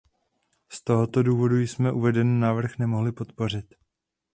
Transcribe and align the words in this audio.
Z 0.69 0.81
tohoto 0.83 1.23
důvodu 1.23 1.57
jsme 1.59 1.91
uvedený 1.91 2.39
návrh 2.39 2.77
nemohli 2.77 3.11
podpořit. 3.11 3.75